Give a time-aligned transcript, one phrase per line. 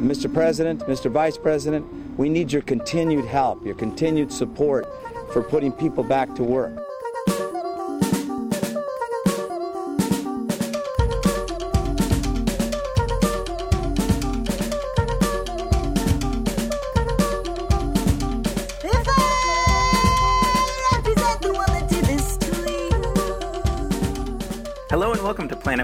[0.00, 0.32] Mr.
[0.32, 1.10] President, Mr.
[1.10, 1.86] Vice President,
[2.18, 4.86] we need your continued help, your continued support
[5.32, 6.82] for putting people back to work.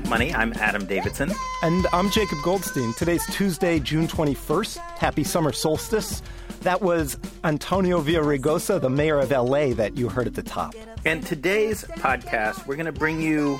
[0.07, 0.34] Planet Money.
[0.34, 1.32] I'm Adam Davidson.
[1.62, 2.93] And I'm Jacob Goldstein.
[2.95, 4.76] Today's Tuesday, June 21st.
[4.76, 6.22] Happy summer solstice.
[6.61, 10.75] That was Antonio Villaraigosa, the mayor of LA, that you heard at the top.
[11.04, 13.58] And today's podcast, we're going to bring you,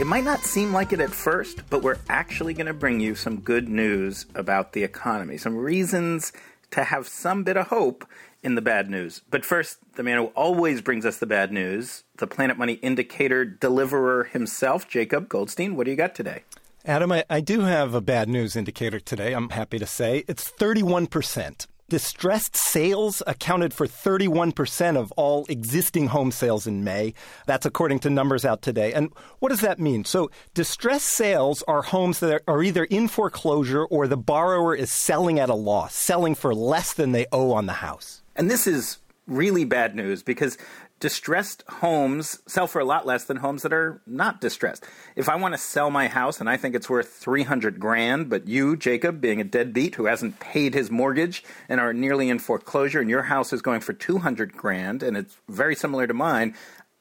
[0.00, 3.14] it might not seem like it at first, but we're actually going to bring you
[3.14, 6.32] some good news about the economy, some reasons
[6.74, 8.04] to have some bit of hope
[8.42, 9.22] in the bad news.
[9.30, 13.44] But first, the man who always brings us the bad news, the Planet Money indicator
[13.44, 15.76] deliverer himself, Jacob Goldstein.
[15.76, 16.42] What do you got today?
[16.84, 20.24] Adam, I, I do have a bad news indicator today, I'm happy to say.
[20.28, 21.66] It's 31%.
[21.90, 27.12] Distressed sales accounted for 31% of all existing home sales in May.
[27.46, 28.94] That's according to numbers out today.
[28.94, 29.10] And
[29.40, 30.06] what does that mean?
[30.06, 35.38] So, distressed sales are homes that are either in foreclosure or the borrower is selling
[35.38, 38.22] at a loss, selling for less than they owe on the house.
[38.34, 40.56] And this is really bad news because
[41.00, 44.84] distressed homes sell for a lot less than homes that are not distressed.
[45.16, 48.48] If I want to sell my house and I think it's worth 300 grand, but
[48.48, 53.00] you, Jacob, being a deadbeat who hasn't paid his mortgage and are nearly in foreclosure
[53.00, 56.54] and your house is going for 200 grand and it's very similar to mine,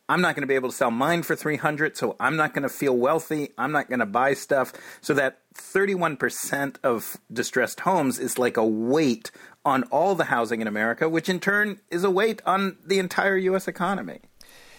[0.09, 2.63] I'm not going to be able to sell mine for 300, so I'm not going
[2.63, 3.49] to feel wealthy.
[3.57, 4.73] I'm not going to buy stuff.
[4.99, 9.31] So that 31% of distressed homes is like a weight
[9.65, 13.37] on all the housing in America, which in turn is a weight on the entire
[13.37, 13.67] U.S.
[13.67, 14.19] economy.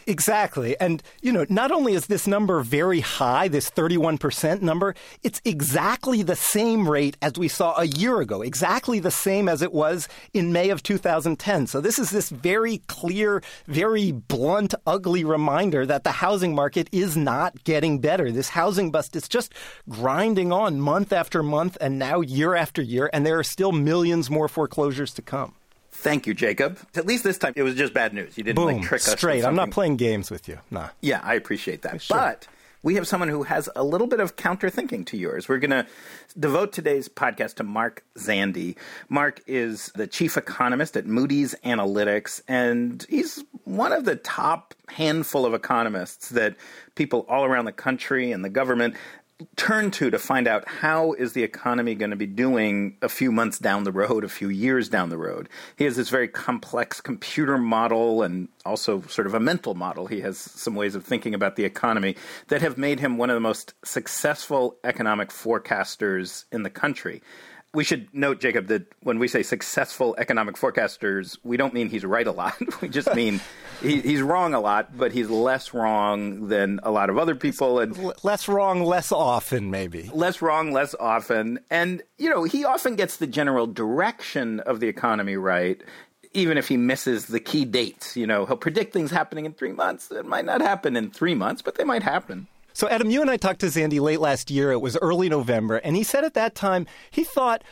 [0.06, 0.78] Exactly.
[0.80, 6.22] And, you know, not only is this number very high, this 31% number, it's exactly
[6.22, 10.08] the same rate as we saw a year ago, exactly the same as it was
[10.34, 11.66] in May of 2010.
[11.66, 17.16] So this is this very clear, very blunt, ugly reminder that the housing market is
[17.16, 18.30] not getting better.
[18.30, 19.54] This housing bust is just
[19.88, 24.30] grinding on month after month and now year after year, and there are still millions
[24.30, 25.54] more foreclosures to come.
[25.96, 26.78] Thank you, Jacob.
[26.96, 28.36] At least this time it was just bad news.
[28.36, 29.12] You didn't Boom, like trick us.
[29.12, 29.44] straight.
[29.44, 30.58] I'm not playing games with you.
[30.70, 30.88] Nah.
[31.00, 32.02] Yeah, I appreciate that.
[32.02, 32.16] Sure.
[32.18, 32.46] But
[32.82, 35.48] we have someone who has a little bit of counter thinking to yours.
[35.48, 35.86] We're going to
[36.38, 38.76] devote today's podcast to Mark Zandi.
[39.08, 45.46] Mark is the chief economist at Moody's Analytics, and he's one of the top handful
[45.46, 46.56] of economists that
[46.94, 48.94] people all around the country and the government
[49.56, 53.32] turn to to find out how is the economy going to be doing a few
[53.32, 55.48] months down the road, a few years down the road.
[55.76, 60.06] He has this very complex computer model and also sort of a mental model.
[60.06, 62.16] He has some ways of thinking about the economy
[62.48, 67.20] that have made him one of the most successful economic forecasters in the country.
[67.74, 72.04] We should note, Jacob, that when we say successful economic forecasters, we don't mean he's
[72.04, 72.54] right a lot.
[72.80, 73.40] we just mean
[73.82, 77.80] he, he's wrong a lot, but he's less wrong than a lot of other people.
[77.80, 80.08] And L- less wrong, less often, maybe.
[80.14, 81.58] less wrong, less often.
[81.68, 85.82] And, you know, he often gets the general direction of the economy right,
[86.32, 88.16] even if he misses the key dates.
[88.16, 90.10] You know, he'll predict things happening in three months.
[90.12, 92.46] It might not happen in three months, but they might happen.
[92.76, 94.72] So, Adam, you and I talked to Zandi late last year.
[94.72, 97.62] It was early November, and he said at that time he thought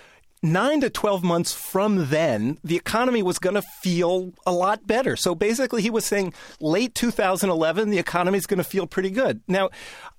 [0.42, 5.16] nine to 12 months from then, the economy was going to feel a lot better.
[5.16, 9.40] So basically, he was saying late 2011, the economy is going to feel pretty good.
[9.46, 9.70] Now,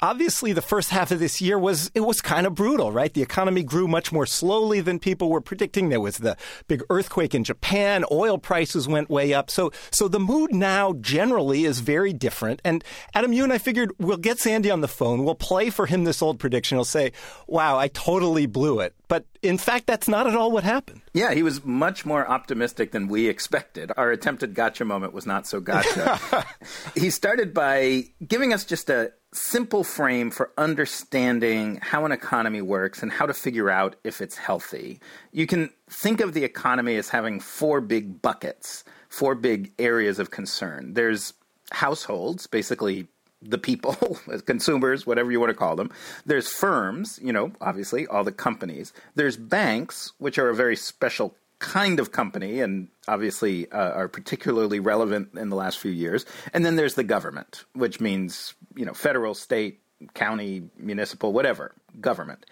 [0.01, 3.13] obviously, the first half of this year was, it was kind of brutal, right?
[3.13, 5.89] The economy grew much more slowly than people were predicting.
[5.89, 8.05] There was the big earthquake in Japan.
[8.11, 9.49] Oil prices went way up.
[9.49, 12.61] So, so the mood now generally is very different.
[12.63, 15.25] And Adam, you and I figured we'll get Zandi on the phone.
[15.25, 16.77] We'll play for him this old prediction.
[16.77, 17.11] He'll say,
[17.47, 18.95] wow, I totally blew it.
[19.13, 21.01] But in fact, that's not at all what happened.
[21.13, 23.91] Yeah, he was much more optimistic than we expected.
[23.95, 26.47] Our attempted gotcha moment was not so gotcha.
[26.95, 33.03] he started by giving us just a simple frame for understanding how an economy works
[33.03, 34.99] and how to figure out if it's healthy.
[35.31, 40.31] You can think of the economy as having four big buckets, four big areas of
[40.31, 40.95] concern.
[40.95, 41.35] There's
[41.71, 43.07] households, basically
[43.45, 43.95] the people,
[44.45, 45.91] consumers, whatever you want to call them.
[46.25, 48.93] There's firms, you know, obviously, all the companies.
[49.15, 54.81] There's banks, which are a very special kind of company and obviously uh, are particularly
[54.81, 56.25] relevant in the last few years.
[56.51, 59.79] And then there's the government, which means, you know, federal, state,
[60.13, 62.45] county, municipal, whatever, government.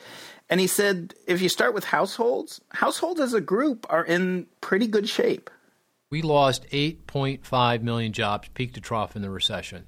[0.49, 4.87] And he said if you start with households, households as a group are in pretty
[4.87, 5.49] good shape.
[6.09, 9.87] We lost 8.5 million jobs, peak to trough in the recession.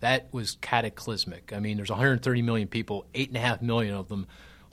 [0.00, 1.52] That was cataclysmic.
[1.54, 4.26] I mean, there's 130 million people, 8.5 million of them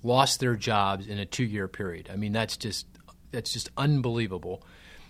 [0.04, 2.10] lost their jobs in a two year period.
[2.12, 2.88] I mean, that's just
[3.32, 4.64] that's just unbelievable.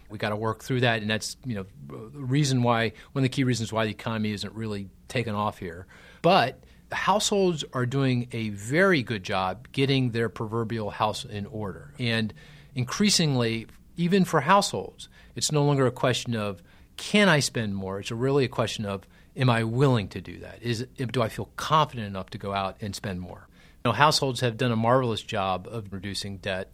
[0.09, 3.23] We got to work through that, and that's you know the reason why one of
[3.23, 5.85] the key reasons why the economy isn't really taken off here.
[6.21, 12.33] But households are doing a very good job getting their proverbial house in order, and
[12.73, 13.67] increasingly,
[13.97, 16.63] even for households, it's no longer a question of
[16.95, 17.99] can I spend more.
[17.99, 20.61] It's really a question of am I willing to do that?
[20.61, 23.47] Is do I feel confident enough to go out and spend more?
[23.85, 26.73] You know, households have done a marvelous job of reducing debt.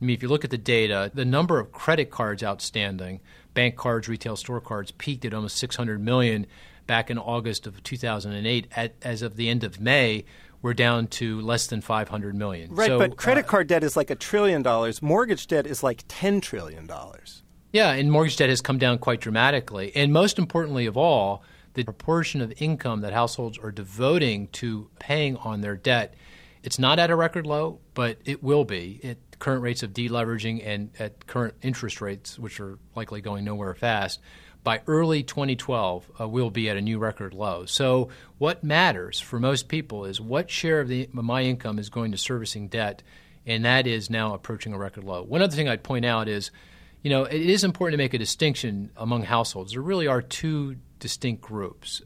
[0.00, 3.20] I mean, if you look at the data, the number of credit cards outstanding,
[3.52, 6.46] bank cards, retail store cards, peaked at almost 600 million
[6.86, 8.66] back in August of 2008.
[8.76, 10.24] At, as of the end of May,
[10.62, 12.74] we're down to less than 500 million.
[12.74, 15.02] Right, so, but credit uh, card debt is like a trillion dollars.
[15.02, 17.42] Mortgage debt is like 10 trillion dollars.
[17.72, 19.92] Yeah, and mortgage debt has come down quite dramatically.
[19.96, 21.42] And most importantly of all,
[21.74, 26.14] the proportion of income that households are devoting to paying on their debt,
[26.62, 30.66] it's not at a record low, but it will be at current rates of deleveraging
[30.66, 34.20] and at current interest rates, which are likely going nowhere fast.
[34.62, 37.66] By early 2012, uh, we'll be at a new record low.
[37.66, 42.12] So, what matters for most people is what share of, the, my income is going
[42.12, 43.02] to servicing debt,
[43.44, 45.22] and that is now approaching a record low.
[45.22, 46.50] One other thing I'd point out is
[47.04, 49.72] you know, it is important to make a distinction among households.
[49.72, 52.00] There really are two distinct groups.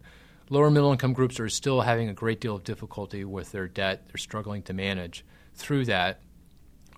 [0.51, 4.09] Lower middle income groups are still having a great deal of difficulty with their debt.
[4.09, 5.25] They're struggling to manage
[5.55, 6.21] through that.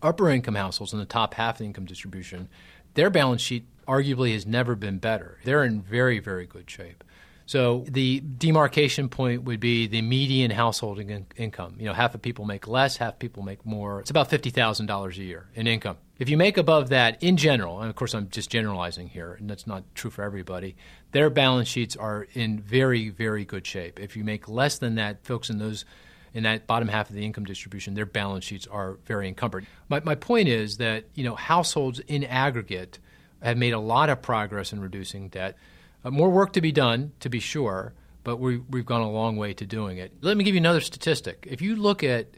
[0.01, 2.49] Upper income households in the top half of the income distribution,
[2.95, 5.41] their balance sheet arguably has never been better.
[5.45, 7.05] They're in very, very good shape.
[7.51, 11.75] So the demarcation point would be the median household in- income.
[11.81, 13.99] You know, half of people make less, half people make more.
[13.99, 15.97] It's about fifty thousand dollars a year in income.
[16.21, 19.51] If you make above that, in general, and of course I'm just generalizing here, and
[19.51, 20.77] that's not true for everybody,
[21.11, 23.99] their balance sheets are in very, very good shape.
[23.99, 25.85] If you make less than that, folks in those
[26.33, 29.67] in that bottom half of the income distribution, their balance sheets are very encumbered.
[29.89, 33.01] My, my point is that you know households in aggregate
[33.43, 35.57] have made a lot of progress in reducing debt.
[36.05, 37.93] Uh, more work to be done, to be sure,
[38.25, 40.13] but we, we've gone a long way to doing it.
[40.21, 41.47] Let me give you another statistic.
[41.51, 42.29] If you look at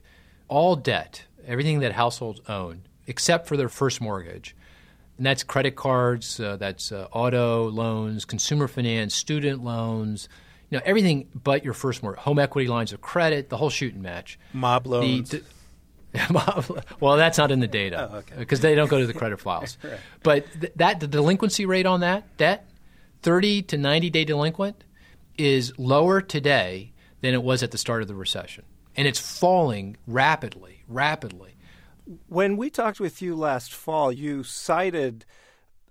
[0.48, 4.56] all debt, everything that households own, except for their first mortgage,
[5.16, 10.28] and that's credit cards, uh, that's uh, auto loans, consumer finance, student loans,
[10.70, 14.02] you know, everything but your first mortgage, home equity lines of credit, the whole shooting
[14.02, 14.38] match.
[14.52, 15.30] Mob loans.
[15.30, 15.42] The,
[17.00, 18.56] well, that's not in the data because oh, okay.
[18.56, 19.78] they don't go to the credit files.
[19.84, 19.98] right.
[20.22, 22.68] But th- that the delinquency rate on that debt
[23.22, 24.84] 30 to 90 day delinquent
[25.38, 28.64] is lower today than it was at the start of the recession.
[28.96, 31.56] And it's falling rapidly, rapidly.
[32.26, 35.24] When we talked with you last fall, you cited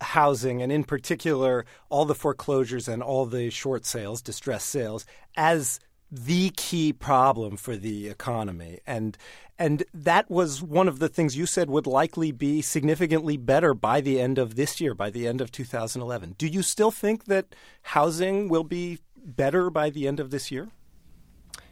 [0.01, 5.05] housing and, in particular, all the foreclosures and all the short sales, distress sales,
[5.35, 5.79] as
[6.11, 8.79] the key problem for the economy.
[8.85, 9.17] And
[9.57, 14.01] and that was one of the things you said would likely be significantly better by
[14.01, 16.33] the end of this year, by the end of 2011.
[16.37, 17.53] Do you still think that
[17.83, 20.69] housing will be better by the end of this year?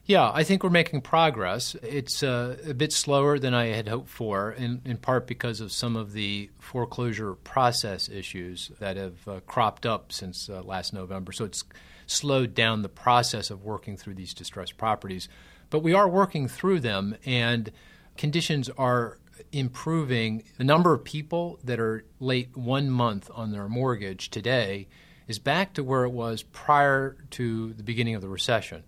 [0.06, 1.76] Yeah, I think we're making progress.
[1.84, 5.72] It's uh, a bit slower than I had hoped for, in, in part because of
[5.72, 11.32] some of the foreclosure process issues that have uh, cropped up since uh, last November.
[11.32, 11.64] So it's
[12.10, 15.30] slowed down the process of working through these distressed properties.
[15.70, 17.72] But we are working through them, and
[18.18, 19.18] conditions are
[19.52, 20.44] improving.
[20.58, 24.88] The number of people that are late one month on their mortgage today
[25.28, 28.84] is back to where it was prior to the beginning of the recession.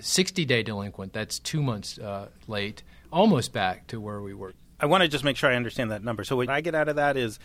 [0.00, 2.82] 60 day delinquent, that's two months uh, late,
[3.12, 4.54] almost back to where we were.
[4.80, 6.24] I want to just make sure I understand that number.
[6.24, 7.38] So, what I get out of that is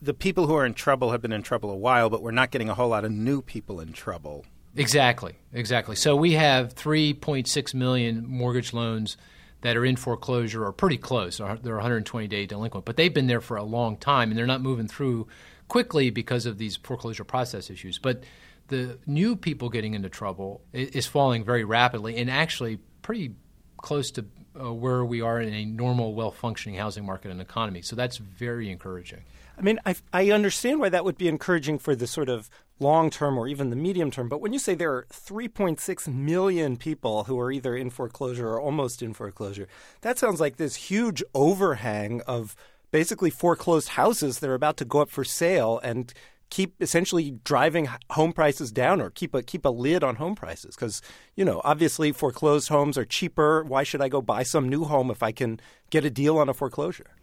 [0.00, 2.50] the people who are in trouble have been in trouble a while, but we're not
[2.50, 4.44] getting a whole lot of new people in trouble
[4.76, 5.96] Exactly, exactly.
[5.96, 9.16] So we have 3.6 million mortgage loans
[9.62, 11.38] that are in foreclosure or pretty close.
[11.38, 14.60] They're 120 day delinquent, but they've been there for a long time and they're not
[14.60, 15.26] moving through
[15.68, 17.98] quickly because of these foreclosure process issues.
[17.98, 18.24] But
[18.68, 23.34] the new people getting into trouble is falling very rapidly and actually pretty
[23.78, 24.26] close to
[24.60, 27.80] uh, where we are in a normal, well functioning housing market and economy.
[27.80, 29.22] So that's very encouraging.
[29.58, 33.08] I mean, I, I understand why that would be encouraging for the sort of long
[33.08, 34.28] term or even the medium term.
[34.28, 38.60] But when you say there are 3.6 million people who are either in foreclosure or
[38.60, 39.66] almost in foreclosure,
[40.02, 42.54] that sounds like this huge overhang of
[42.90, 46.12] basically foreclosed houses that are about to go up for sale and
[46.50, 50.76] keep essentially driving home prices down or keep a keep a lid on home prices
[50.76, 51.02] because
[51.34, 55.10] you know obviously foreclosed homes are cheaper why should i go buy some new home
[55.10, 55.58] if i can
[55.90, 57.15] get a deal on a foreclosure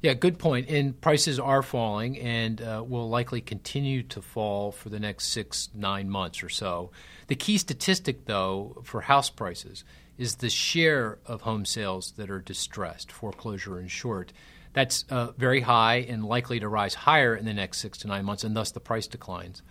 [0.00, 0.68] yeah, good point.
[0.68, 5.70] And prices are falling and uh, will likely continue to fall for the next six,
[5.74, 6.90] nine months or so.
[7.26, 9.84] The key statistic, though, for house prices
[10.16, 14.32] is the share of home sales that are distressed, foreclosure in short.
[14.72, 18.24] That's uh, very high and likely to rise higher in the next six to nine
[18.24, 19.62] months, and thus the price declines.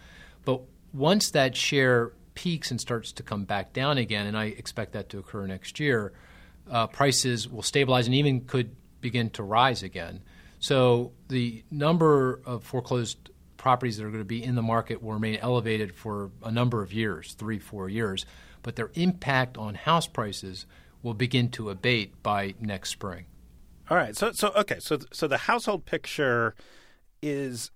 [0.43, 0.61] But
[0.93, 5.09] once that share peaks and starts to come back down again, and I expect that
[5.09, 6.13] to occur next year,
[6.69, 8.75] uh, prices will stabilize and even could
[9.07, 10.21] begin to rise again.
[10.59, 15.13] So the number of foreclosed properties that are going to be in the market will
[15.13, 18.25] remain elevated for a number of years, three, four years,
[18.63, 20.65] but their impact on house prices
[21.03, 23.25] will begin to abate by next spring.
[23.89, 24.13] All right.
[24.15, 24.79] So so okay.
[24.79, 26.53] So so the household picture
[27.21, 27.71] is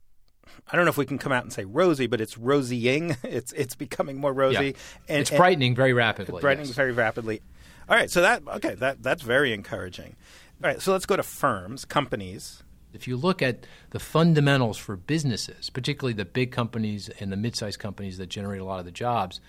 [0.70, 3.16] I don't know if we can come out and say rosy, but it's rosying.
[3.24, 4.66] It's it's becoming more rosy.
[4.66, 4.72] Yeah.
[5.08, 6.42] And, it's brightening and, very rapidly.
[6.42, 6.76] Brightening yes.
[6.76, 7.42] very rapidly.
[7.88, 8.10] All right.
[8.10, 8.76] So that okay.
[8.76, 10.18] That that's very encouraging.
[10.64, 10.82] All right.
[10.82, 12.62] So let's go to firms, companies.
[12.94, 17.80] If you look at the fundamentals for businesses, particularly the big companies and the mid-sized
[17.80, 19.40] companies that generate a lot of the jobs,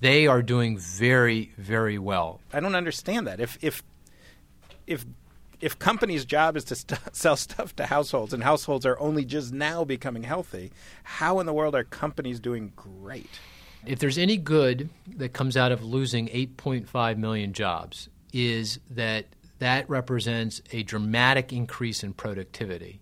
[0.00, 2.40] they are doing very, very well.
[2.52, 3.40] I don't understand that.
[3.40, 3.82] If if
[4.86, 5.06] if
[5.60, 9.52] if companies' job is to st- sell stuff to households and households are only just
[9.52, 10.72] now becoming healthy,
[11.04, 13.30] how in the world are companies doing great?
[13.86, 19.26] If there's any good that comes out of losing 8.5 million jobs, is that
[19.62, 23.00] that represents a dramatic increase in productivity.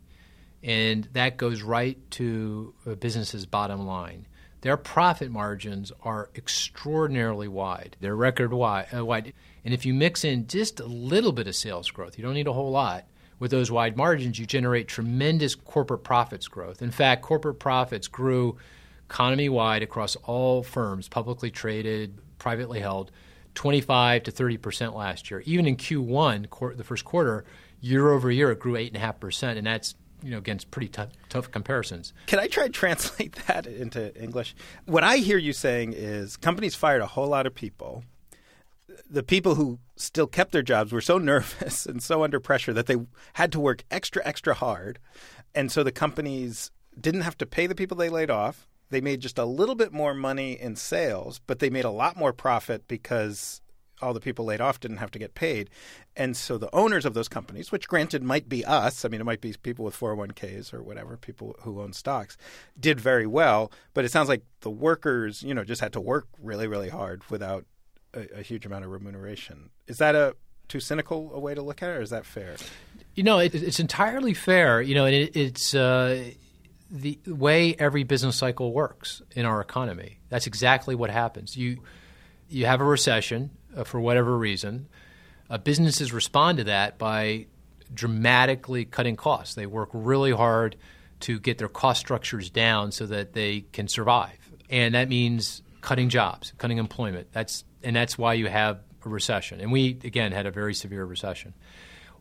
[0.62, 4.26] And that goes right to a business's bottom line.
[4.60, 7.96] Their profit margins are extraordinarily wide.
[8.00, 9.32] They're record wide, uh, wide.
[9.64, 12.46] And if you mix in just a little bit of sales growth, you don't need
[12.46, 13.06] a whole lot.
[13.38, 16.82] With those wide margins, you generate tremendous corporate profits growth.
[16.82, 18.58] In fact, corporate profits grew
[19.08, 23.10] economy wide across all firms, publicly traded, privately held,
[23.54, 25.42] 25 to 30 percent last year.
[25.46, 27.44] Even in Q1, the first quarter,
[27.80, 30.70] year over year, it grew eight and a half percent, and that's you know against
[30.70, 32.12] pretty tough, tough comparisons.
[32.26, 34.54] Can I try to translate that into English?
[34.86, 38.04] What I hear you saying is companies fired a whole lot of people.
[39.08, 42.86] The people who still kept their jobs were so nervous and so under pressure that
[42.86, 42.96] they
[43.34, 44.98] had to work extra, extra hard.
[45.54, 49.20] And so the companies didn't have to pay the people they laid off they made
[49.20, 52.86] just a little bit more money in sales, but they made a lot more profit
[52.88, 53.60] because
[54.02, 55.70] all the people laid off didn't have to get paid.
[56.16, 59.24] And so the owners of those companies, which granted might be us, I mean, it
[59.24, 62.36] might be people with 401ks or whatever, people who own stocks,
[62.78, 63.70] did very well.
[63.94, 67.22] But it sounds like the workers, you know, just had to work really, really hard
[67.30, 67.64] without
[68.14, 69.70] a, a huge amount of remuneration.
[69.86, 70.34] Is that a
[70.68, 72.56] too cynical a way to look at it, or is that fair?
[73.14, 74.80] You know, it, it's entirely fair.
[74.80, 75.74] You know, it, it's.
[75.74, 76.30] Uh,
[76.90, 80.18] the way every business cycle works in our economy.
[80.28, 81.56] That's exactly what happens.
[81.56, 81.78] You
[82.48, 84.88] you have a recession uh, for whatever reason.
[85.48, 87.46] Uh, businesses respond to that by
[87.94, 89.54] dramatically cutting costs.
[89.54, 90.76] They work really hard
[91.20, 96.08] to get their cost structures down so that they can survive, and that means cutting
[96.08, 97.28] jobs, cutting employment.
[97.32, 99.60] That's and that's why you have a recession.
[99.60, 101.54] And we again had a very severe recession.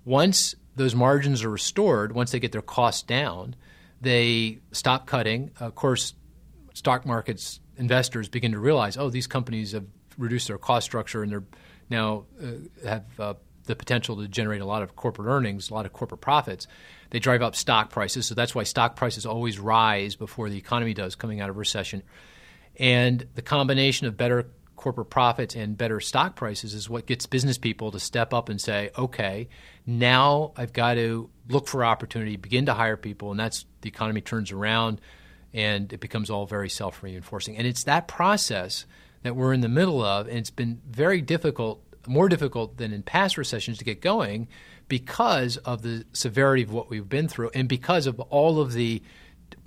[0.06, 3.56] Once those margins are restored, once they get their costs down,
[4.02, 5.52] they stop cutting.
[5.60, 6.14] Of course,
[6.74, 9.86] stock markets investors begin to realize, oh, these companies have
[10.18, 11.44] reduced their cost structure and they're
[11.90, 13.34] now uh, have uh,
[13.66, 16.68] the potential to generate a lot of corporate earnings, a lot of corporate profits.
[17.10, 20.94] They drive up stock prices, so that's why stock prices always rise before the economy
[20.94, 22.04] does coming out of recession.
[22.78, 24.50] And the combination of better
[24.80, 28.60] corporate profits and better stock prices is what gets business people to step up and
[28.60, 29.50] say, okay,
[29.86, 34.22] now I've got to look for opportunity, begin to hire people, and that's the economy
[34.22, 35.02] turns around
[35.54, 37.58] and it becomes all very self reinforcing.
[37.58, 38.86] And it's that process
[39.24, 43.04] that we're in the middle of, and it's been very difficult, more difficult than in
[43.04, 44.48] past recessions to get going
[44.88, 49.02] because of the severity of what we've been through and because of all of the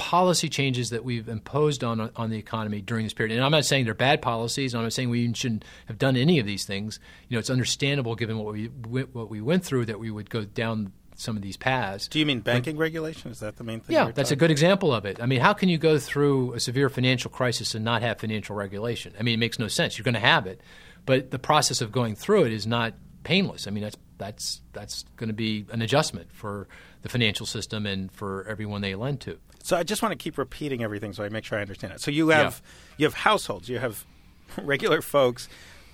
[0.02, 3.36] policy changes that we've imposed on on the economy during this period.
[3.36, 4.74] And I'm not saying they're bad policies.
[4.74, 6.98] I'm not saying we shouldn't have done any of these things.
[7.28, 10.44] You know, it's understandable given what we what we went through that we would go
[10.44, 12.08] down some of these paths.
[12.08, 13.30] Do you mean banking regulation?
[13.30, 13.94] Is that the main thing?
[13.94, 15.22] Yeah, that's a good example of it.
[15.22, 18.56] I mean, how can you go through a severe financial crisis and not have financial
[18.56, 19.14] regulation?
[19.18, 19.96] I mean, it makes no sense.
[19.96, 20.60] You're going to have it,
[21.06, 23.68] but the process of going through it is not painless.
[23.68, 26.66] I mean, that's that's that's going to be an adjustment for
[27.02, 29.38] the financial system and for everyone they lend to.
[29.62, 32.00] So I just want to keep repeating everything so I make sure I understand it.
[32.00, 32.94] So you have yeah.
[32.98, 34.04] you have households, you have
[34.62, 35.48] regular folks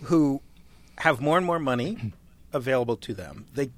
[0.05, 0.41] who
[0.99, 2.13] have more and more money
[2.53, 3.47] available to them.
[3.55, 3.71] They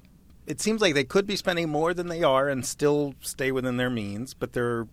[0.47, 3.77] it seems like they could be spending more than they are and still stay within
[3.77, 4.87] their means, but they're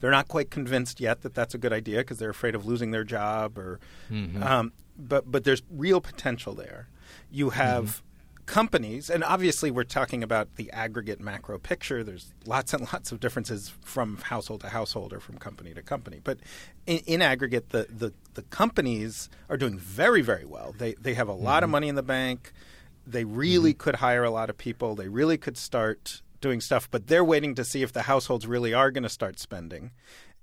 [0.00, 2.90] they're not quite convinced yet that that's a good idea because they're afraid of losing
[2.90, 3.78] their job or
[4.10, 4.42] mm-hmm.
[4.42, 6.88] um, but but there's real potential there.
[7.30, 8.06] You have mm-hmm
[8.46, 12.02] companies, and obviously we're talking about the aggregate macro picture.
[12.02, 16.20] There's lots and lots of differences from household to household or from company to company.
[16.22, 16.38] But
[16.86, 20.74] in, in aggregate, the, the, the, companies are doing very, very well.
[20.76, 21.64] They, they have a lot mm-hmm.
[21.64, 22.52] of money in the bank.
[23.06, 23.80] They really mm-hmm.
[23.80, 24.94] could hire a lot of people.
[24.94, 28.72] They really could start doing stuff, but they're waiting to see if the households really
[28.72, 29.90] are going to start spending.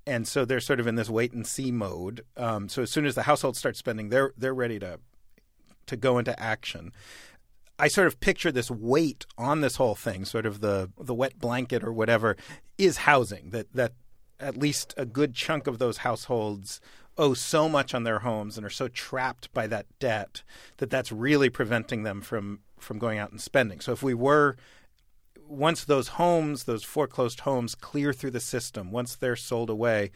[0.06, 2.24] And so they're sort of in this wait and see mode.
[2.36, 5.00] Um, so as soon as the households start spending, they're they're ready to
[5.86, 6.92] to go into action.
[7.78, 11.38] I sort of picture this weight on this whole thing, sort of the the wet
[11.38, 12.36] blanket or whatever,
[12.76, 13.50] is housing.
[13.50, 13.92] That that
[14.40, 16.80] at least a good chunk of those households
[17.16, 20.42] owe so much on their homes and are so trapped by that debt
[20.76, 23.80] that that's really preventing them from from going out and spending.
[23.80, 24.56] So if we were
[25.48, 30.10] once those homes, those foreclosed homes clear through the system, once they're sold away,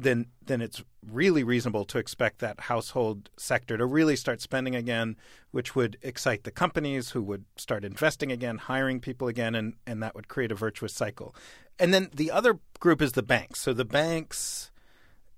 [0.00, 5.16] then then it's really reasonable to expect that household sector to really start spending again,
[5.50, 10.02] which would excite the companies who would start investing again, hiring people again, and, and
[10.02, 11.34] that would create a virtuous cycle.
[11.78, 13.60] And then the other group is the banks.
[13.60, 14.70] So the banks,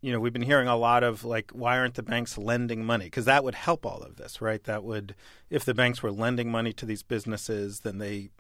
[0.01, 3.07] you know, we've been hearing a lot of like, why aren't the banks lending money?
[3.07, 4.63] Because that would help all of this, right?
[4.65, 5.15] That would,
[5.51, 8.31] if the banks were lending money to these businesses, then they,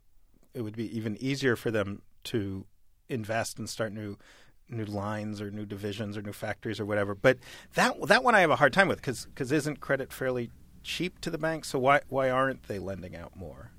[0.54, 2.66] it would be even easier for them to
[3.08, 4.16] invest and start new
[4.70, 7.14] new lines or new divisions or new factories or whatever.
[7.14, 7.38] But
[7.74, 10.50] that that one I have a hard time with because because isn't credit fairly
[10.82, 11.68] cheap to the banks?
[11.68, 13.70] So why why aren't they lending out more?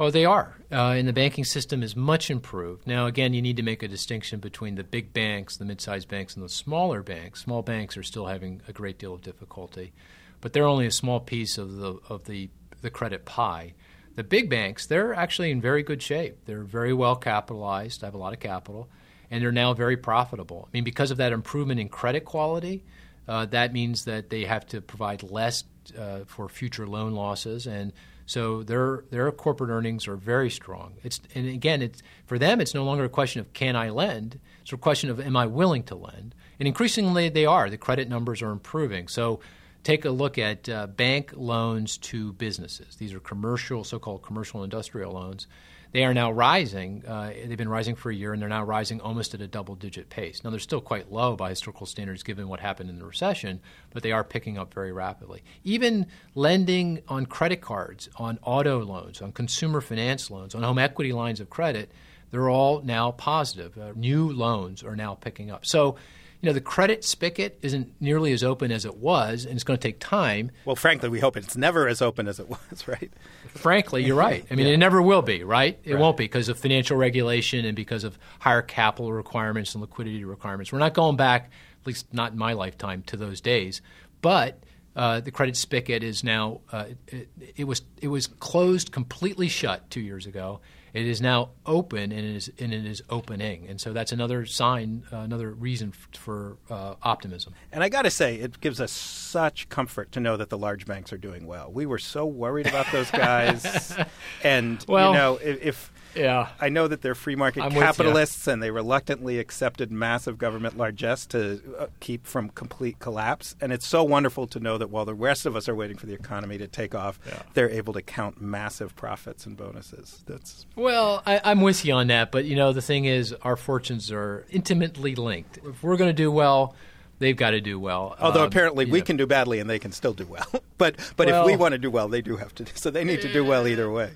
[0.00, 0.56] Oh, they are.
[0.70, 2.86] Uh, and the banking system is much improved.
[2.86, 6.34] Now, again, you need to make a distinction between the big banks, the mid-sized banks,
[6.34, 7.42] and the smaller banks.
[7.42, 9.92] Small banks are still having a great deal of difficulty,
[10.40, 13.74] but they're only a small piece of the of the the credit pie.
[14.14, 16.44] The big banks, they're actually in very good shape.
[16.44, 18.02] They're very well capitalized.
[18.02, 18.88] I have a lot of capital
[19.32, 20.68] and they're now very profitable.
[20.68, 22.84] I mean, because of that improvement in credit quality,
[23.26, 25.64] uh, that means that they have to provide less
[25.98, 27.94] uh, for future loan losses, and
[28.26, 30.94] so their their corporate earnings are very strong.
[31.02, 34.38] It's and again, it's for them, it's no longer a question of can I lend;
[34.60, 37.70] it's a question of am I willing to lend, and increasingly they are.
[37.70, 39.08] The credit numbers are improving.
[39.08, 39.40] So.
[39.84, 42.94] Take a look at uh, bank loans to businesses.
[42.94, 45.48] These are commercial, so-called commercial industrial loans
[45.92, 47.04] they are now rising.
[47.06, 49.74] Uh, they've been rising for a year, and they're now rising almost at a double
[49.74, 50.42] digit pace.
[50.42, 53.60] Now, they're still quite low by historical standards given what happened in the recession,
[53.92, 55.42] but they are picking up very rapidly.
[55.64, 61.12] Even lending on credit cards, on auto loans, on consumer finance loans, on home equity
[61.12, 61.90] lines of credit,
[62.30, 63.76] they're all now positive.
[63.76, 65.66] Uh, new loans are now picking up.
[65.66, 65.96] So,
[66.42, 69.78] you know, the credit spigot isn't nearly as open as it was, and it's going
[69.78, 70.50] to take time.
[70.64, 73.12] Well, frankly, we hope it's never as open as it was, right?
[73.46, 74.44] Frankly, you're right.
[74.50, 74.72] I mean, yeah.
[74.72, 75.78] it never will be, right?
[75.84, 76.00] It right.
[76.00, 80.72] won't be because of financial regulation and because of higher capital requirements and liquidity requirements.
[80.72, 83.80] We're not going back, at least not in my lifetime, to those days.
[84.20, 84.64] But
[84.96, 89.88] uh, the credit spigot is now uh, it, it, was it was closed completely shut
[89.90, 90.60] two years ago,
[90.94, 93.66] it is now open and it is, and it is opening.
[93.68, 97.54] And so that's another sign, uh, another reason f- for uh, optimism.
[97.72, 100.86] And I got to say, it gives us such comfort to know that the large
[100.86, 101.70] banks are doing well.
[101.72, 103.96] We were so worried about those guys.
[104.44, 106.48] and, well, you know, if, if yeah.
[106.60, 111.26] I know that they're free market I'm capitalists and they reluctantly accepted massive government largesse
[111.26, 113.56] to uh, keep from complete collapse.
[113.60, 116.06] And it's so wonderful to know that while the rest of us are waiting for
[116.06, 117.42] the economy to take off, yeah.
[117.54, 120.22] they're able to count massive profits and bonuses.
[120.26, 122.30] That's Well, I, I'm with you on that.
[122.32, 125.58] But, you know, the thing is, our fortunes are intimately linked.
[125.64, 126.74] If we're going to do well,
[127.22, 128.16] they've got to do well.
[128.20, 129.04] Although um, apparently we know.
[129.04, 130.46] can do badly and they can still do well.
[130.78, 132.66] but but well, if we want to do well, they do have to.
[132.74, 134.10] So they need to do well either way.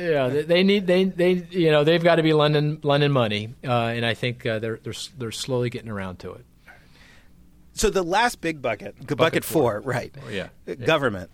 [0.00, 3.70] Yeah, they need they they you know they've got to be London London money, uh,
[3.70, 6.44] and I think uh, they're they're they're slowly getting around to it.
[7.72, 10.14] So the last big bucket, bucket, bucket four, four, right?
[10.26, 10.48] Oh, yeah.
[10.68, 11.30] Uh, government.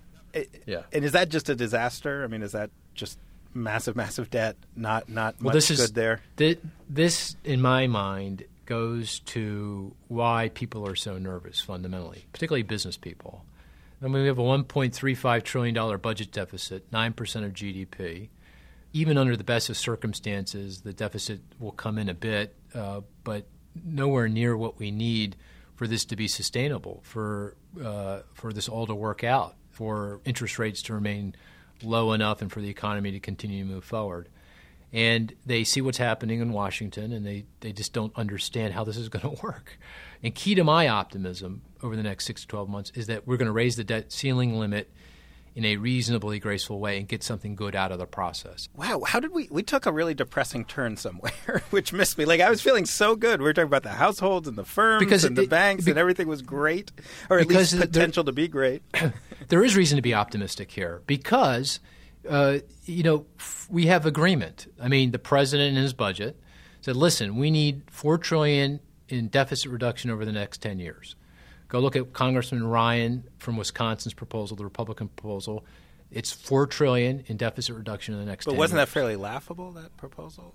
[0.67, 0.83] Yeah.
[0.93, 2.23] And is that just a disaster?
[2.23, 3.19] I mean, is that just
[3.55, 4.57] massive, massive debt?
[4.77, 6.21] Not not well, much this is, good there.
[6.37, 12.97] Th- this, in my mind, goes to why people are so nervous fundamentally, particularly business
[12.97, 13.45] people.
[14.03, 18.29] I mean, we have a $1.35 trillion budget deficit, 9% of GDP
[18.97, 23.47] even under the best of circumstances, the deficit will come in a bit, uh, but
[23.85, 25.37] nowhere near what we need
[25.75, 30.59] for this to be sustainable, for uh, for this all to work out, for interest
[30.59, 31.35] rates to remain
[31.83, 34.31] low enough, and for the economy to continue to move forward.
[34.95, 38.97] And they see what's happening in Washington, and they, they just don't understand how this
[38.97, 39.79] is going to work.
[40.23, 43.37] And key to my optimism over the next six to 12 months is that we're
[43.37, 44.91] going to raise the debt ceiling limit
[45.57, 48.69] in a reasonably graceful way and get something good out of the process.
[48.75, 52.27] Wow, how did we we took a really depressing turn somewhere, which missed me.
[52.27, 53.41] Like I was feeling so good.
[53.41, 55.93] We were talking about the households and the firms because and it, the banks be,
[55.93, 56.93] and everything was great,
[57.31, 58.83] or at least potential there, to be great.
[59.49, 61.81] there is reason to be optimistic here because
[62.29, 64.67] uh, you know, f- we have agreement.
[64.81, 66.39] I mean, the president in his budget
[66.83, 71.17] said, "Listen, we need four trillion in deficit reduction over the next ten years."
[71.69, 75.65] Go look at Congressman Ryan from Wisconsin's proposal, the Republican proposal.
[76.11, 78.45] It's four trillion in deficit reduction in the next.
[78.45, 78.89] But 10 wasn't years.
[78.89, 79.73] that fairly laughable?
[79.73, 80.55] That proposal.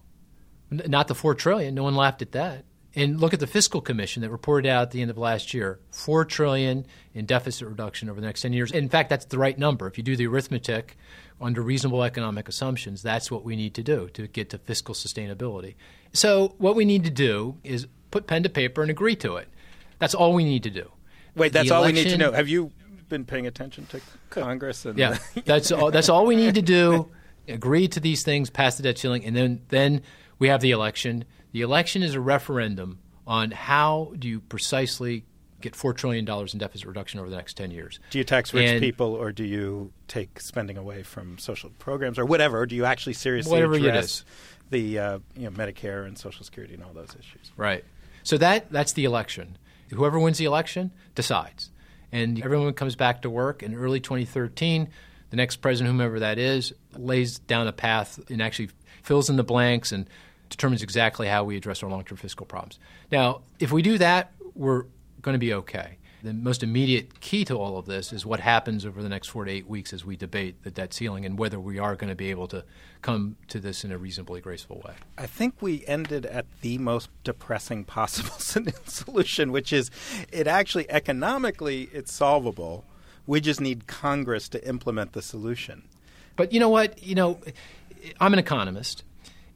[0.72, 1.76] N- not the four trillion.
[1.76, 2.66] No one laughed at that.
[2.94, 5.80] And look at the fiscal commission that reported out at the end of last year:
[5.92, 8.72] four trillion in deficit reduction over the next ten years.
[8.72, 9.88] In fact, that's the right number.
[9.88, 10.98] If you do the arithmetic
[11.40, 15.76] under reasonable economic assumptions, that's what we need to do to get to fiscal sustainability.
[16.12, 19.48] So, what we need to do is put pen to paper and agree to it.
[20.00, 20.92] That's all we need to do.
[21.36, 22.32] Wait, that's all we need to know.
[22.32, 22.72] Have you
[23.10, 24.86] been paying attention to Congress?
[24.86, 27.10] And Yeah, that's all, that's all we need to do.
[27.48, 30.02] Agree to these things, pass the debt ceiling, and then then
[30.40, 31.26] we have the election.
[31.52, 35.26] The election is a referendum on how do you precisely
[35.60, 38.00] get four trillion dollars in deficit reduction over the next ten years.
[38.10, 42.18] do you tax rich And- people, or do you take spending away from social programs,
[42.20, 42.60] or whatever?
[42.60, 44.26] Or do you actually seriously Whatever address is.
[44.70, 47.52] the uh, you know Medicare and Social Security and all those issues?
[47.58, 47.84] Right.
[48.24, 49.58] So that that's the election.
[49.96, 51.72] Whoever wins the election decides,
[52.12, 54.90] and everyone comes back to work in early 2013.
[55.30, 58.70] The next president, whomever that is, lays down a path and actually
[59.04, 60.10] fills in the blanks and
[60.50, 62.80] determines exactly how we address our long-term fiscal problems.
[63.12, 64.86] Now, if we do that, we're
[65.22, 65.98] going to be okay.
[66.24, 69.46] The most immediate key to all of this is what happens over the next four
[69.46, 72.16] to eight weeks as we debate the debt ceiling and whether we are going to
[72.16, 72.64] be able to
[73.02, 74.94] come to this in a reasonably graceful way.
[75.18, 78.30] I think we ended at the most depressing possible
[78.86, 79.90] solution, which is
[80.32, 82.86] it actually economically it's solvable.
[83.26, 85.84] We just need Congress to implement the solution.
[86.36, 87.02] But you know what?
[87.02, 87.40] You know,
[88.20, 89.04] I'm an economist,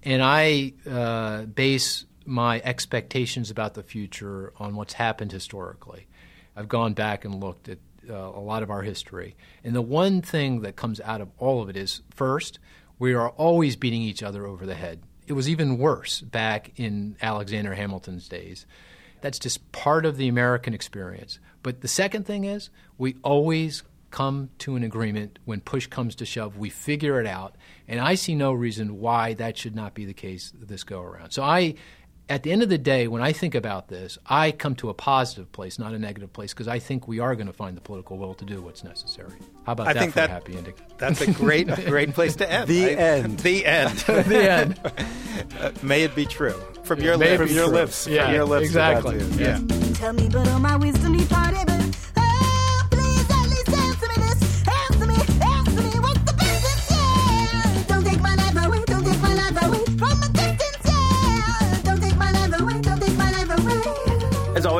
[0.04, 6.08] and I uh, base my expectations about the future on what's happened historically.
[6.56, 10.22] I've gone back and looked at uh, a lot of our history, and the one
[10.22, 12.60] thing that comes out of all of it is first,
[13.00, 15.02] we are always beating each other over the head.
[15.28, 18.66] It was even worse back in Alexander Hamilton's days.
[19.22, 21.40] That's just part of the American experience.
[21.64, 26.26] But the second thing is, we always come to an agreement when push comes to
[26.26, 26.58] shove.
[26.58, 27.56] We figure it out.
[27.88, 31.32] And I see no reason why that should not be the case this go around.
[31.32, 31.76] So I.
[32.28, 34.96] At the end of the day, when I think about this, I come to a
[34.96, 37.82] positive place, not a negative place, because I think we are going to find the
[37.82, 39.34] political will to do what's necessary.
[39.68, 40.74] How about I that think for that a happy ending?
[40.98, 42.68] That's a great, great place to end.
[42.68, 43.40] The I- end.
[43.46, 43.92] The end.
[44.00, 44.80] the end.
[45.60, 47.38] Uh, may it be true from your lips.
[47.38, 48.08] From your lips.
[48.08, 48.66] Yeah, from your lips.
[48.66, 49.20] exactly.
[49.38, 49.60] Yeah.
[49.94, 51.95] Tell me, but all my wisdom departed.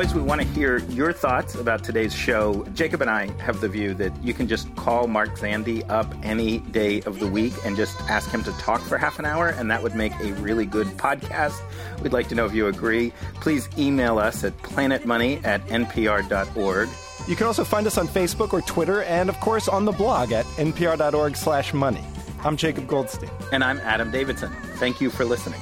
[0.06, 2.64] Always, we want to hear your thoughts about today's show.
[2.74, 6.58] Jacob and I have the view that you can just call Mark Zandi up any
[6.58, 9.70] day of the week and just ask him to talk for half an hour, and
[9.70, 11.60] that would make a really good podcast.
[12.02, 13.12] We'd like to know if you agree.
[13.40, 16.88] Please email us at planetmoney at npr.org.
[17.28, 20.32] You can also find us on Facebook or Twitter, and of course on the blog
[20.32, 22.04] at npr.org/money.
[22.44, 23.30] I'm Jacob Goldstein.
[23.50, 24.52] And I'm Adam Davidson.
[24.76, 25.60] Thank you for listening.